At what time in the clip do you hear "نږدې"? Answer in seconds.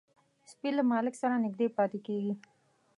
1.45-1.67